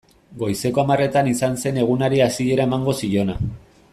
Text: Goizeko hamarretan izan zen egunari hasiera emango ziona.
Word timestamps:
Goizeko 0.43 0.81
hamarretan 0.83 1.29
izan 1.33 1.59
zen 1.65 1.77
egunari 1.83 2.23
hasiera 2.29 2.67
emango 2.71 2.99
ziona. 3.05 3.39